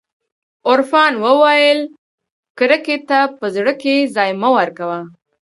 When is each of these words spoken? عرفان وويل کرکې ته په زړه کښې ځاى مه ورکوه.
عرفان 0.71 1.13
وويل 1.23 1.79
کرکې 2.57 2.97
ته 3.09 3.19
په 3.37 3.45
زړه 3.55 3.71
کښې 3.81 3.95
ځاى 4.15 4.31
مه 4.41 4.49
ورکوه. 4.57 4.99